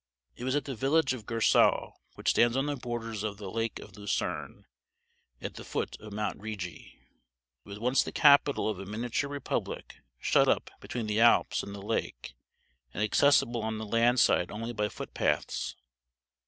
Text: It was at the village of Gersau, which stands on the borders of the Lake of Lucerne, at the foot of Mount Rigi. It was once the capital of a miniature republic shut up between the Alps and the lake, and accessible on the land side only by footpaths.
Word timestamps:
It 0.35 0.43
was 0.45 0.55
at 0.55 0.65
the 0.65 0.73
village 0.73 1.13
of 1.13 1.27
Gersau, 1.27 1.91
which 2.15 2.31
stands 2.31 2.57
on 2.57 2.65
the 2.65 2.75
borders 2.75 3.21
of 3.21 3.37
the 3.37 3.51
Lake 3.51 3.77
of 3.77 3.95
Lucerne, 3.95 4.65
at 5.39 5.53
the 5.57 5.63
foot 5.63 5.95
of 5.99 6.11
Mount 6.11 6.39
Rigi. 6.41 6.97
It 7.63 7.69
was 7.69 7.77
once 7.77 8.01
the 8.01 8.11
capital 8.11 8.67
of 8.67 8.79
a 8.79 8.85
miniature 8.87 9.29
republic 9.29 9.97
shut 10.19 10.47
up 10.47 10.71
between 10.79 11.05
the 11.05 11.19
Alps 11.19 11.61
and 11.61 11.75
the 11.75 11.83
lake, 11.83 12.33
and 12.95 13.03
accessible 13.03 13.61
on 13.61 13.77
the 13.77 13.85
land 13.85 14.19
side 14.19 14.49
only 14.49 14.73
by 14.73 14.89
footpaths. 14.89 15.75